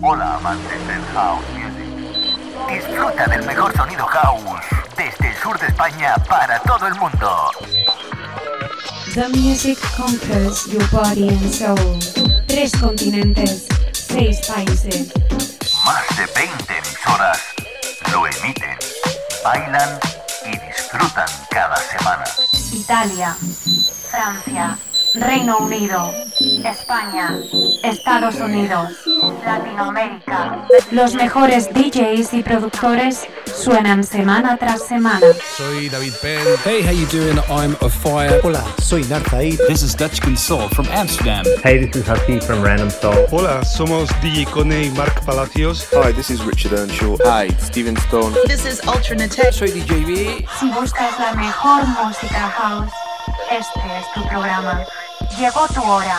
Hola 0.00 0.36
amantes 0.36 0.86
del 0.86 1.04
House 1.14 1.44
Music. 1.52 1.88
Disfruta 2.68 3.26
del 3.26 3.44
mejor 3.44 3.76
sonido 3.76 4.06
house 4.06 4.60
desde 4.96 5.30
el 5.30 5.36
sur 5.36 5.58
de 5.58 5.66
España 5.66 6.14
para 6.28 6.60
todo 6.60 6.86
el 6.86 6.94
mundo. 6.94 7.50
The 9.14 9.28
music 9.30 9.78
conquers 9.96 10.66
your 10.66 10.86
body 10.92 11.28
and 11.28 11.52
soul. 11.52 11.98
Tres 12.46 12.70
continentes, 12.80 13.66
seis 13.92 14.46
países. 14.46 15.12
Más 15.84 16.06
de 16.16 16.26
20 16.26 16.78
emisoras 16.78 17.40
lo 18.12 18.28
emiten, 18.28 18.78
bailan 19.42 19.98
y 20.46 20.56
disfrutan 20.68 21.28
cada 21.50 21.76
semana. 21.78 22.24
Italia, 22.72 23.36
Francia, 24.08 24.78
Reino 25.14 25.58
Unido, 25.58 26.12
España, 26.64 27.38
Estados 27.82 28.36
Unidos, 28.36 28.90
Latinoamérica. 29.44 30.66
Los 30.90 31.14
mejores 31.14 31.68
DJs 31.72 32.34
y 32.34 32.42
productores 32.42 33.26
suenan 33.46 34.04
semana 34.04 34.56
tras 34.58 34.82
semana. 34.86 35.26
Soy 35.56 35.88
David 35.88 36.12
Penn. 36.20 36.46
Hey, 36.64 36.82
how 36.82 36.92
you 36.92 37.06
doing? 37.06 37.38
I'm 37.48 37.76
a 37.80 37.88
fire. 37.88 38.40
Hola, 38.42 38.62
soy 38.80 39.02
Narzaid. 39.04 39.58
This 39.66 39.82
is 39.82 39.94
Dutch 39.94 40.20
Console 40.20 40.68
from 40.68 40.86
Amsterdam. 40.88 41.44
Hey, 41.62 41.86
this 41.86 41.96
is 41.96 42.06
Happy 42.06 42.38
from 42.40 42.62
Random 42.62 42.90
Soul. 42.90 43.26
Hola, 43.30 43.64
somos 43.64 44.08
DJ 44.20 44.44
Cone 44.46 44.84
y 44.84 44.90
Mark 44.90 45.24
Palacios. 45.24 45.86
Hi, 45.92 46.12
this 46.12 46.30
is 46.30 46.42
Richard 46.44 46.72
Earnshaw. 46.72 47.16
Hi, 47.24 47.48
Steven 47.58 47.96
Stone. 47.96 48.34
This 48.46 48.66
is 48.66 48.80
Ultranate. 48.86 49.52
Soy 49.52 49.68
DJ 49.68 50.04
B. 50.04 50.46
Si 50.60 50.70
buscas 50.70 51.18
la 51.18 51.34
mejor 51.34 51.86
música 51.86 52.48
house, 52.50 52.92
este 53.50 53.80
es 53.98 54.12
tu 54.14 54.28
programa. 54.28 54.84
Llegó 55.36 55.66
tu 55.68 55.82
hora. 55.82 56.16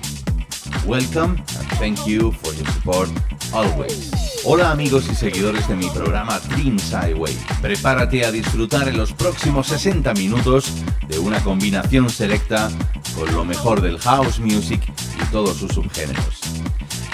Welcome 0.86 1.32
and 1.32 1.68
thank 1.78 2.06
you 2.06 2.32
for 2.32 2.52
your 2.54 2.66
support 2.66 3.10
always. 3.52 4.19
Hola 4.42 4.70
amigos 4.70 5.06
y 5.10 5.14
seguidores 5.14 5.68
de 5.68 5.76
mi 5.76 5.86
programa 5.90 6.40
Dreams 6.40 6.92
Highway. 6.92 7.36
Prepárate 7.60 8.24
a 8.24 8.32
disfrutar 8.32 8.88
en 8.88 8.96
los 8.96 9.12
próximos 9.12 9.66
60 9.66 10.14
minutos 10.14 10.72
de 11.08 11.18
una 11.18 11.44
combinación 11.44 12.08
selecta 12.08 12.70
con 13.14 13.30
lo 13.34 13.44
mejor 13.44 13.82
del 13.82 13.98
house 13.98 14.40
music 14.40 14.80
y 15.22 15.30
todos 15.30 15.58
sus 15.58 15.72
subgéneros. 15.72 16.40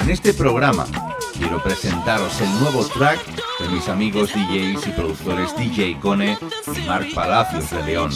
En 0.01 0.11
este 0.11 0.35
programa 0.35 0.87
quiero 1.37 1.61
presentaros 1.61 2.41
el 2.41 2.61
nuevo 2.61 2.85
track 2.85 3.19
de 3.59 3.69
mis 3.71 3.89
amigos 3.89 4.31
DJs 4.33 4.87
y 4.87 4.91
productores 4.91 5.57
DJ 5.57 5.99
Cone 5.99 6.39
y 6.77 6.87
Mark 6.87 7.09
Palacios 7.13 7.69
de 7.73 7.83
León, 7.83 8.11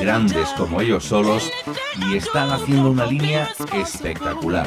grandes 0.00 0.48
como 0.56 0.80
ellos 0.80 1.04
solos 1.04 1.50
y 2.08 2.16
están 2.16 2.50
haciendo 2.50 2.90
una 2.90 3.04
línea 3.04 3.52
espectacular. 3.74 4.66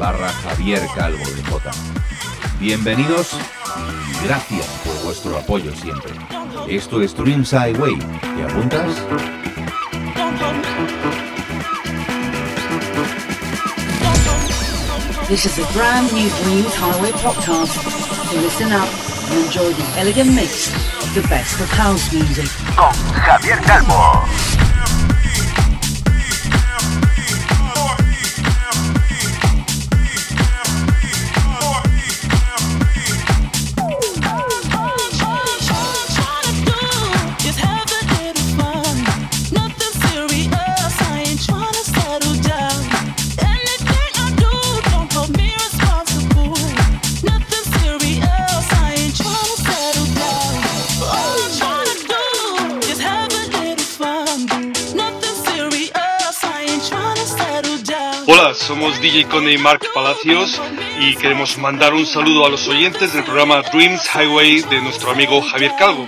barra 0.00 0.32
Javier 0.32 0.82
Calvo 0.96 1.24
de 1.30 1.44
J. 1.44 1.70
Bienvenidos 2.58 3.36
gracias 4.24 4.66
por 4.84 4.94
vuestro 5.04 5.36
apoyo 5.36 5.74
siempre. 5.74 6.12
Esto 6.68 7.02
es 7.02 7.14
Dreams 7.14 7.52
Highway. 7.52 7.96
¿Te 7.96 8.44
apuntas? 8.44 8.96
This 15.28 15.46
is 15.46 15.58
a 15.58 15.72
brand 15.72 16.12
new 16.12 16.28
Dreams 16.42 16.74
Highway 16.74 17.12
podcast. 17.12 17.72
So 18.30 18.40
listen 18.40 18.72
up 18.72 18.88
and 19.30 19.44
enjoy 19.46 19.72
the 19.72 19.98
elegant 19.98 20.34
mix 20.34 20.68
of 21.02 21.14
the 21.14 21.22
best 21.28 21.60
of 21.60 21.68
house 21.70 22.12
music. 22.12 22.48
Con 22.74 22.92
Javier 23.14 23.60
Calvo. 23.62 24.49
Somos 58.70 59.00
DJ 59.00 59.26
Cone 59.26 59.52
y 59.52 59.58
Mark 59.58 59.80
Palacios 59.92 60.62
y 61.00 61.16
queremos 61.16 61.58
mandar 61.58 61.92
un 61.92 62.06
saludo 62.06 62.46
a 62.46 62.48
los 62.48 62.68
oyentes 62.68 63.12
del 63.12 63.24
programa 63.24 63.62
Dreams 63.62 64.08
Highway 64.14 64.60
de 64.62 64.80
nuestro 64.80 65.10
amigo 65.10 65.42
Javier 65.42 65.72
Calvo. 65.76 66.06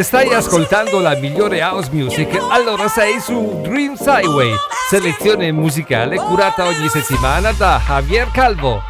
Se 0.00 0.06
stai 0.06 0.32
ascoltando 0.32 0.98
la 0.98 1.14
migliore 1.14 1.60
house 1.60 1.90
music, 1.92 2.34
allora 2.48 2.88
sei 2.88 3.20
su 3.20 3.60
Dreams 3.60 4.00
Highway, 4.00 4.50
selezione 4.88 5.52
musicale 5.52 6.16
curata 6.16 6.64
ogni 6.64 6.88
settimana 6.88 7.52
da 7.52 7.78
Javier 7.86 8.30
Calvo. 8.30 8.89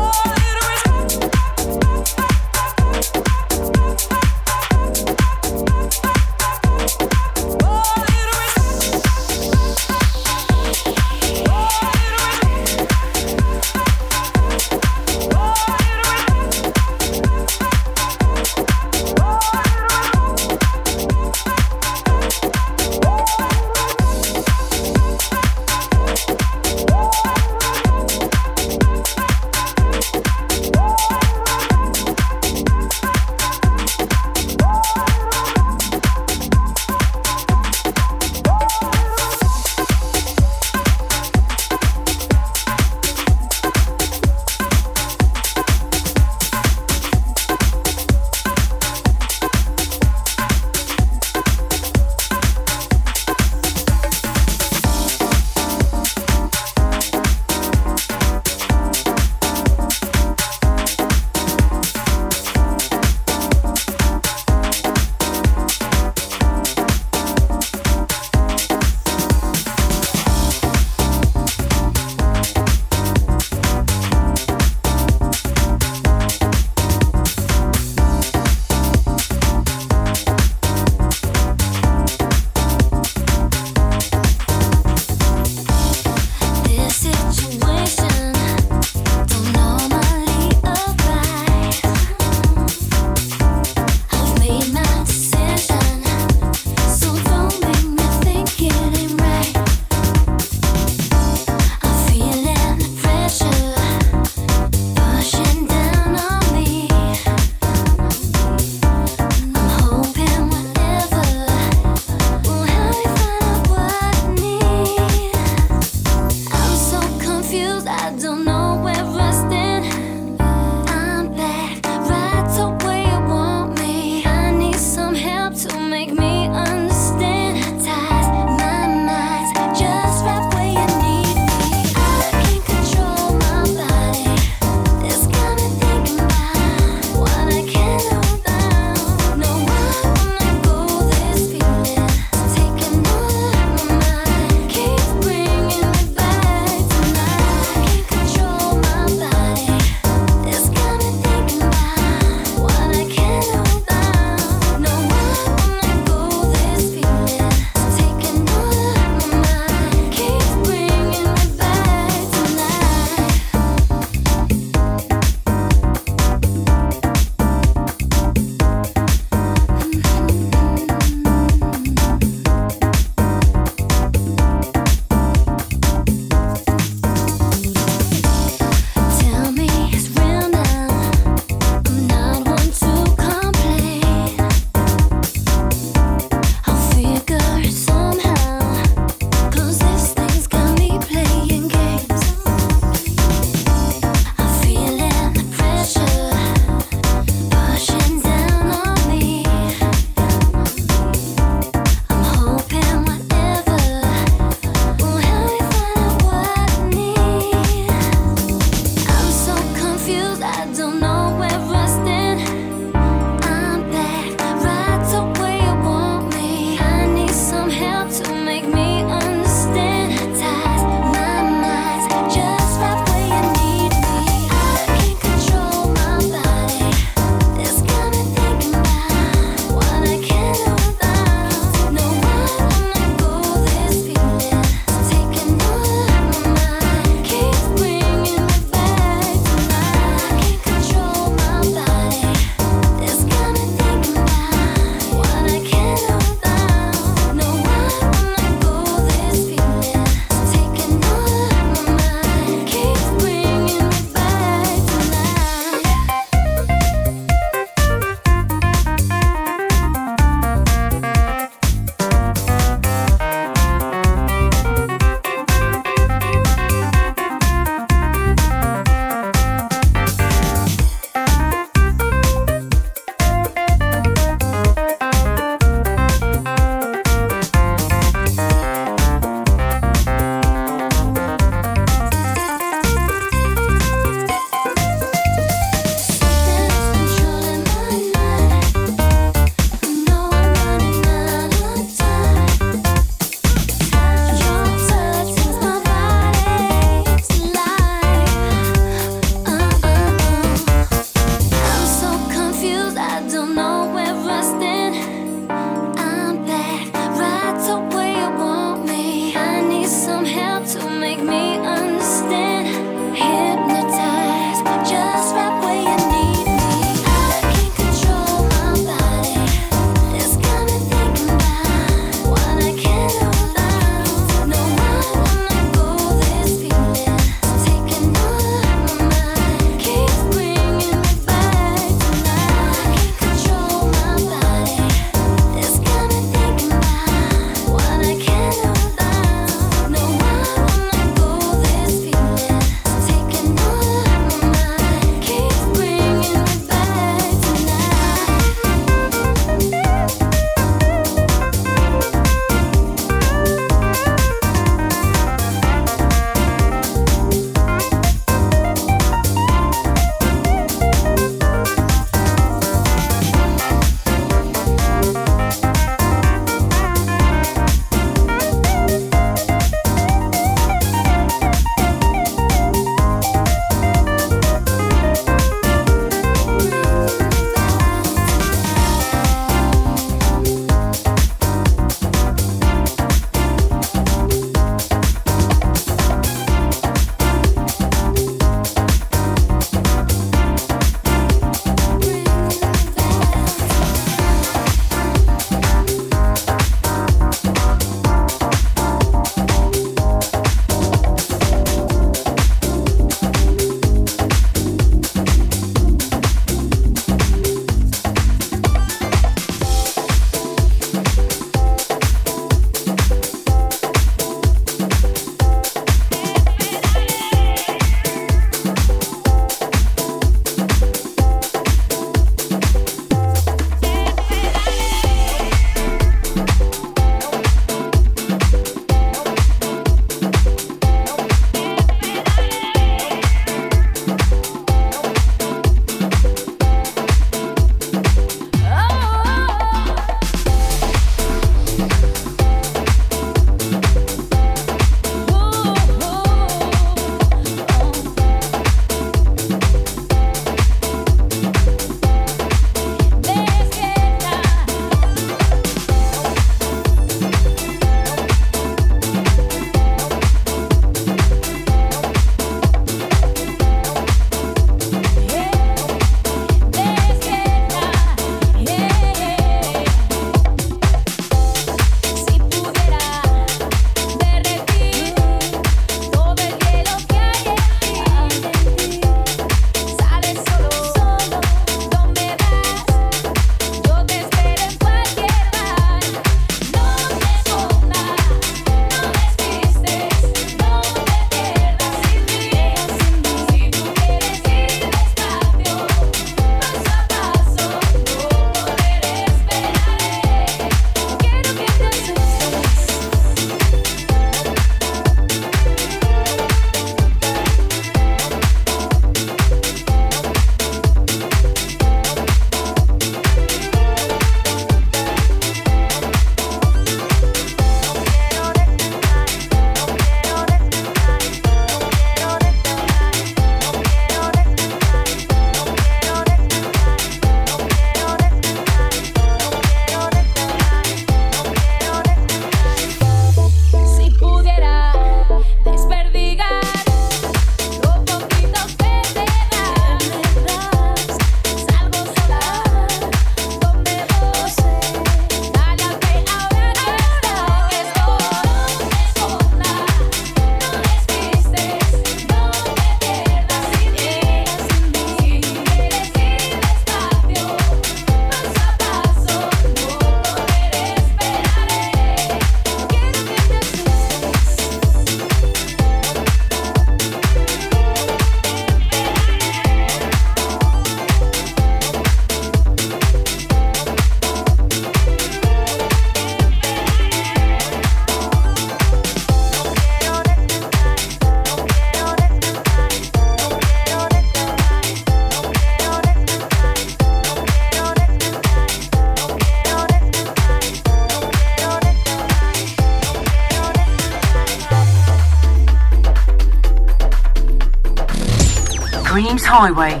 Dreams 599.60 599.76
Highway. 599.76 600.00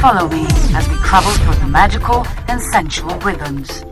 Follow 0.00 0.28
me 0.28 0.46
as 0.76 0.88
we 0.88 0.94
travel 0.96 1.32
through 1.32 1.54
the 1.54 1.66
magical 1.66 2.24
and 2.48 2.60
sensual 2.60 3.18
rhythms. 3.20 3.83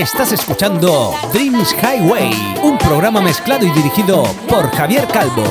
Estás 0.00 0.32
escuchando 0.32 1.14
Dreams 1.30 1.74
Highway, 1.74 2.32
un 2.62 2.78
programa 2.78 3.20
mezclado 3.20 3.66
y 3.66 3.70
dirigido 3.70 4.22
por 4.48 4.70
Javier 4.70 5.06
Calvo. 5.08 5.44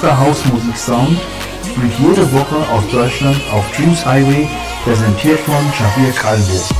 bester 0.00 0.18
Hausmusik-Sound 0.18 1.18
wird 1.76 1.92
jede 1.98 2.32
Woche 2.32 2.56
aus 2.72 2.88
Deutschland 2.90 3.38
auf 3.52 3.70
Dreams 3.72 4.04
Highway, 4.06 4.48
präsentiert 4.82 5.40
von 5.40 5.54
Javier 5.78 6.12
Calvo. 6.12 6.79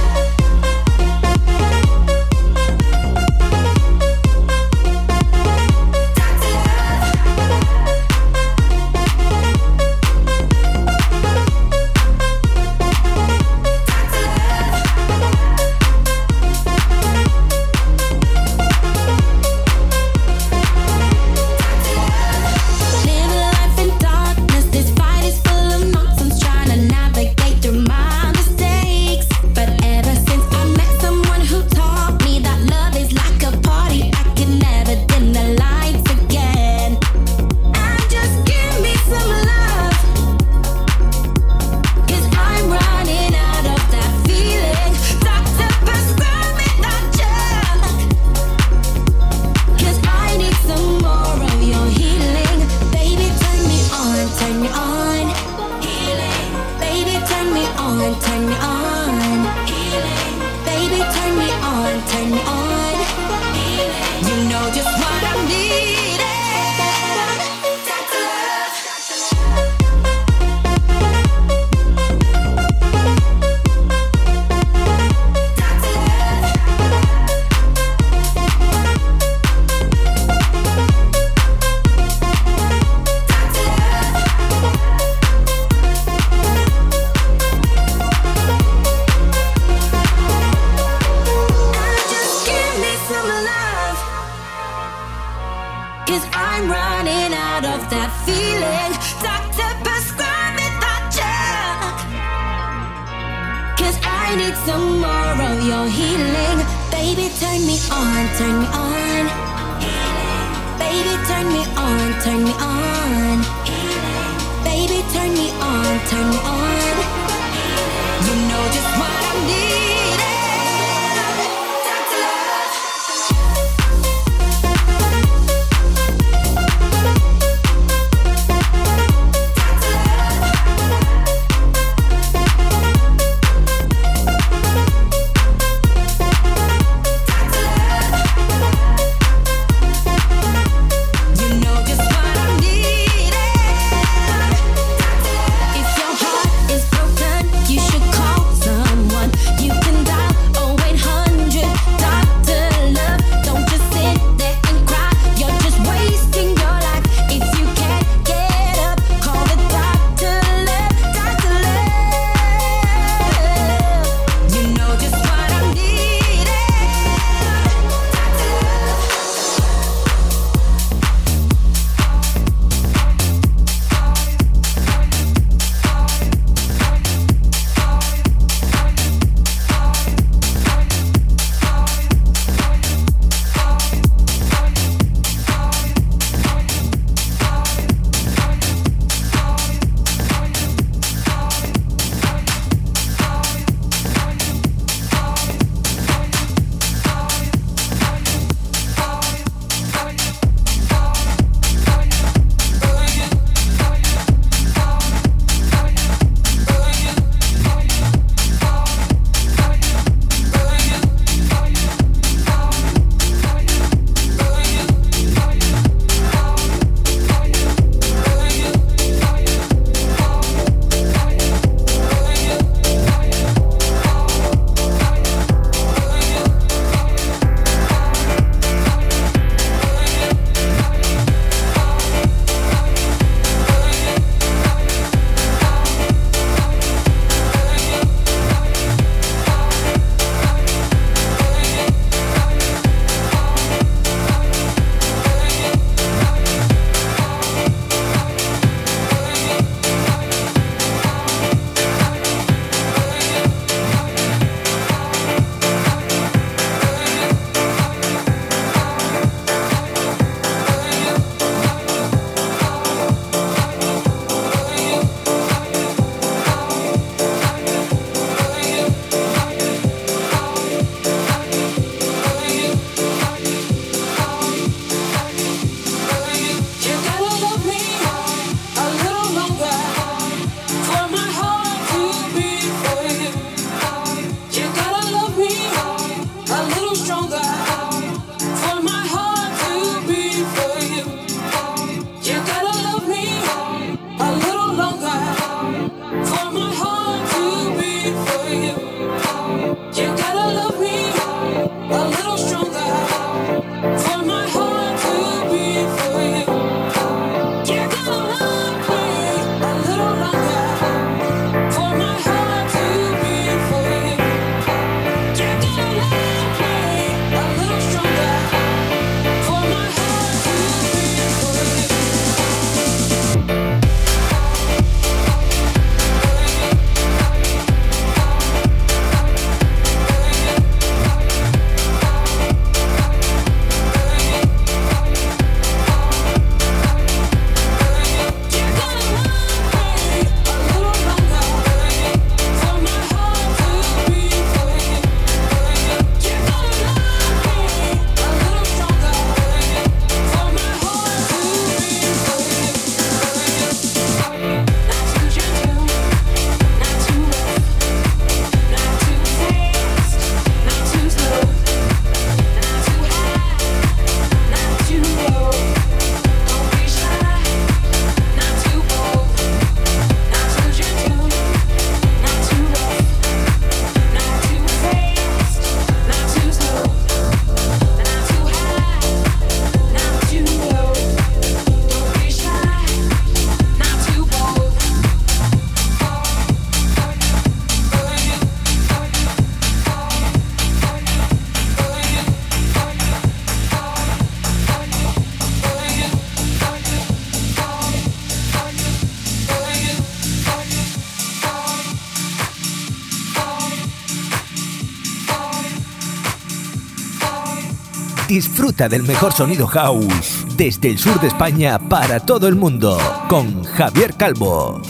Disfruta 408.30 408.88
del 408.88 409.02
mejor 409.02 409.32
sonido 409.32 409.66
house 409.66 410.46
desde 410.56 410.88
el 410.88 410.98
sur 410.98 411.20
de 411.20 411.26
España 411.26 411.80
para 411.80 412.20
todo 412.20 412.46
el 412.46 412.54
mundo 412.54 412.96
con 413.28 413.64
Javier 413.64 414.14
Calvo. 414.14 414.80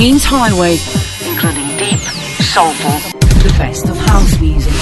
Greens 0.00 0.24
Highway, 0.24 0.78
including 1.30 1.76
deep, 1.76 2.00
soulful, 2.40 2.96
the 3.42 3.54
best 3.58 3.86
of 3.86 3.98
house 3.98 4.40
music. 4.40 4.72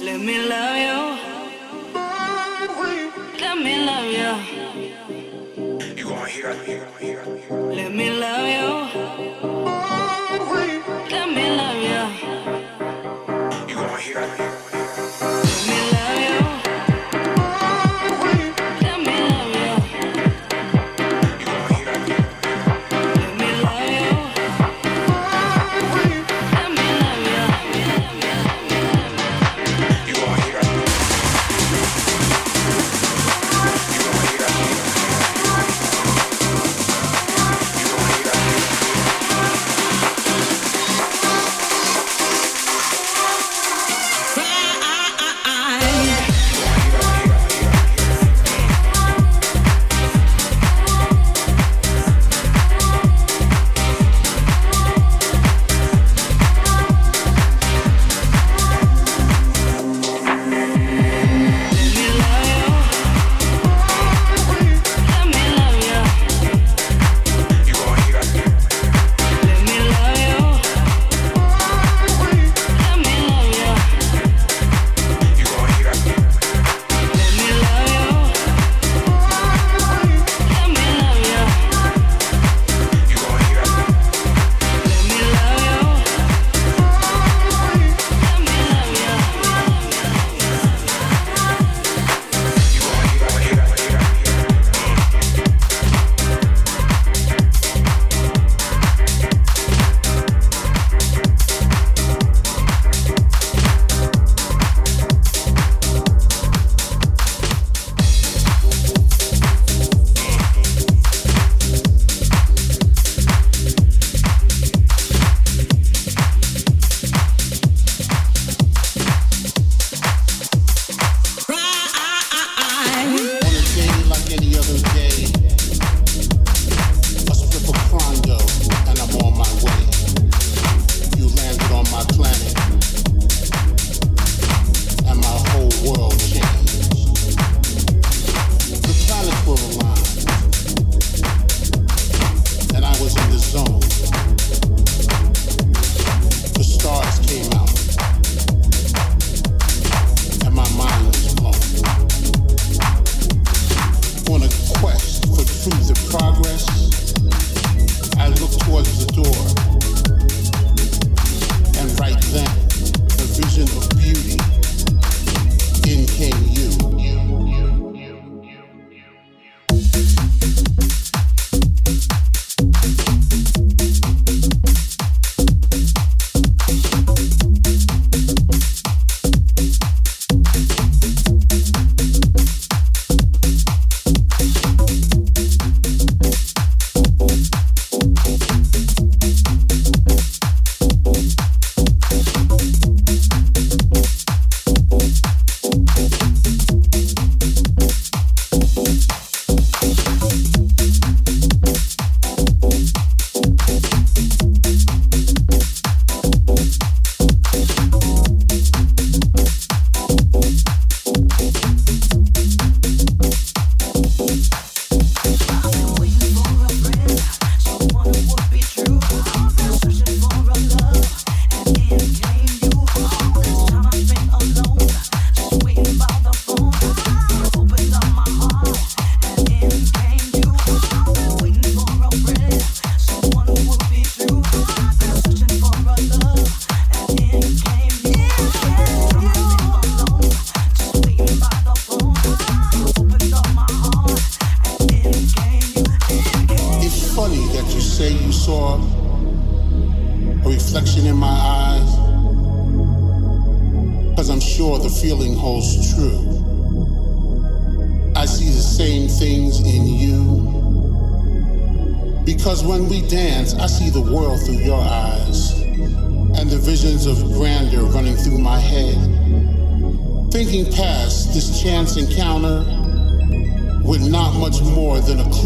Let 0.00 0.20
me 0.20 0.38
love 0.46 0.76
you. 0.86 0.98
Let 3.40 3.56
me 3.58 3.74
love 3.84 4.10
you. 4.14 4.32
You 5.96 6.04
gonna 6.04 6.28
hear, 6.28 6.54
hear, 6.62 6.86
hear, 7.00 7.24
hear. 7.24 7.60
Let 7.60 7.92
me 7.92 8.10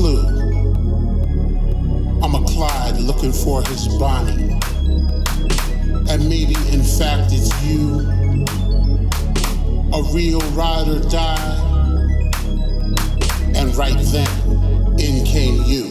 clue. 0.00 0.24
I'm 2.22 2.34
a 2.34 2.42
Clyde 2.48 2.98
looking 3.00 3.32
for 3.32 3.62
his 3.64 3.86
Bonnie. 3.98 4.58
And 6.08 6.26
maybe 6.26 6.56
in 6.72 6.82
fact 6.82 7.32
it's 7.32 7.52
you. 7.62 8.08
A 9.92 10.02
real 10.14 10.40
ride 10.52 10.88
or 10.88 11.00
die. 11.10 11.56
And 13.54 13.76
right 13.76 13.98
then, 13.98 14.98
in 14.98 15.22
came 15.26 15.64
you. 15.64 15.89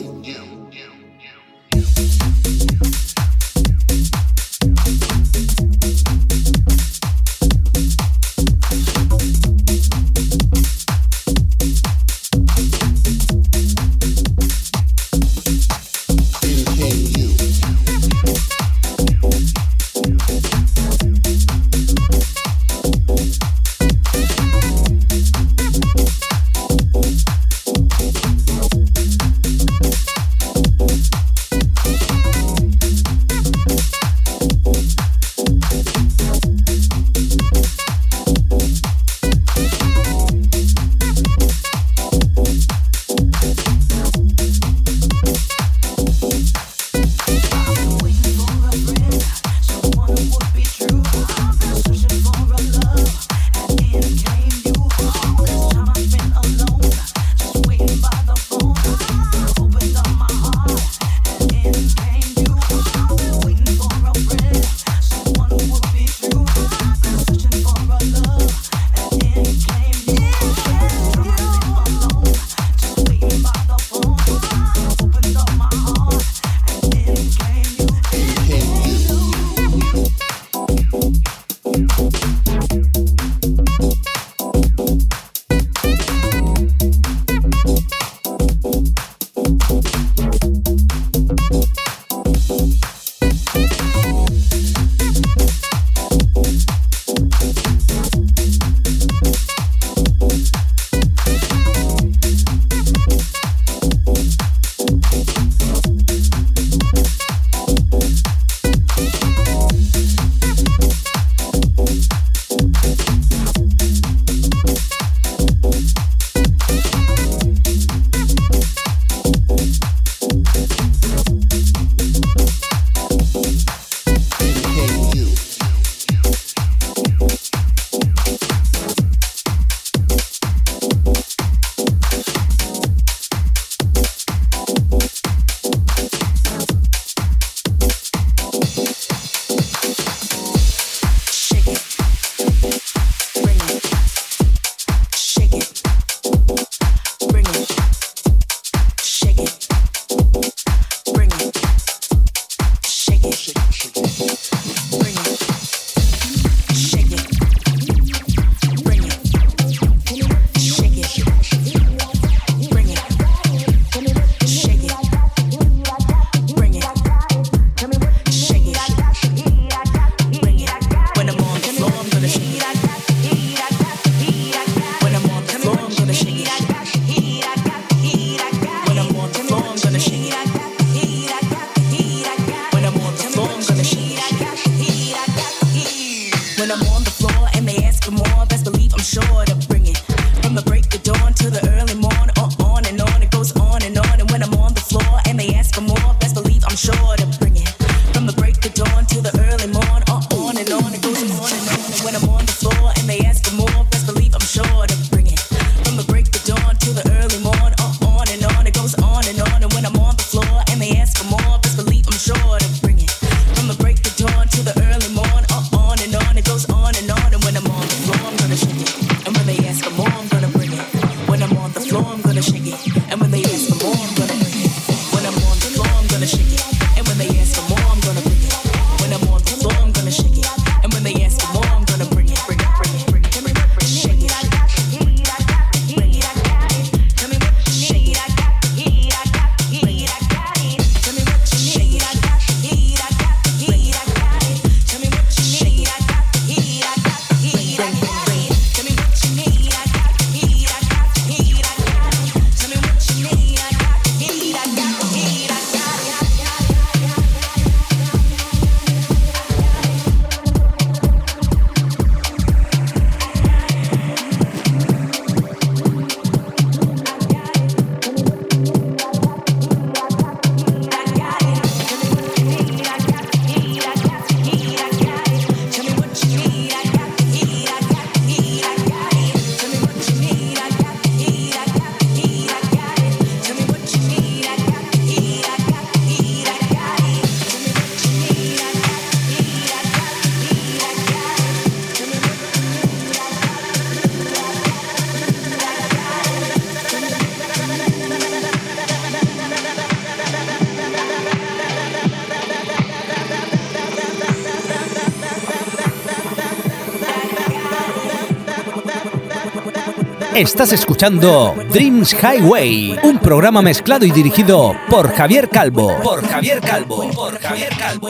Estás 310.39 310.71
escuchando 310.71 311.53
Dreams 311.69 312.13
Highway, 312.13 312.97
un 313.03 313.19
programa 313.19 313.61
mezclado 313.61 314.05
y 314.05 314.11
dirigido 314.11 314.73
por 314.89 315.13
Javier 315.13 315.49
Calvo. 315.49 315.97
Por 316.01 316.25
Javier 316.25 316.61
Calvo. 316.61 317.11
Por 317.11 317.37
Javier 317.41 317.73
Calvo. 317.77 318.09